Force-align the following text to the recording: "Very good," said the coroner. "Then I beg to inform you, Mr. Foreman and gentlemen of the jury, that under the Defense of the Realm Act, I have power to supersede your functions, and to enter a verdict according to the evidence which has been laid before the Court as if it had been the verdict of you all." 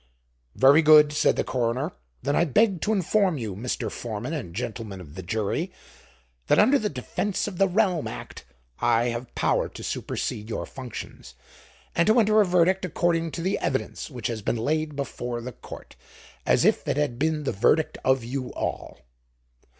"Very 0.55 0.81
good," 0.81 1.13
said 1.13 1.35
the 1.35 1.43
coroner. 1.43 1.91
"Then 2.23 2.35
I 2.35 2.43
beg 2.43 2.81
to 2.81 2.91
inform 2.91 3.37
you, 3.37 3.55
Mr. 3.55 3.91
Foreman 3.91 4.33
and 4.33 4.55
gentlemen 4.55 4.99
of 4.99 5.13
the 5.13 5.21
jury, 5.21 5.71
that 6.47 6.57
under 6.57 6.79
the 6.79 6.89
Defense 6.89 7.47
of 7.47 7.59
the 7.59 7.67
Realm 7.67 8.07
Act, 8.07 8.43
I 8.79 9.09
have 9.09 9.35
power 9.35 9.69
to 9.69 9.83
supersede 9.83 10.49
your 10.49 10.65
functions, 10.65 11.35
and 11.95 12.07
to 12.07 12.19
enter 12.19 12.41
a 12.41 12.45
verdict 12.47 12.83
according 12.83 13.29
to 13.33 13.41
the 13.43 13.59
evidence 13.59 14.09
which 14.09 14.25
has 14.25 14.41
been 14.41 14.57
laid 14.57 14.95
before 14.95 15.39
the 15.39 15.51
Court 15.51 15.95
as 16.47 16.65
if 16.65 16.87
it 16.87 16.97
had 16.97 17.19
been 17.19 17.43
the 17.43 17.51
verdict 17.51 17.99
of 18.03 18.23
you 18.23 18.51
all." 18.53 19.01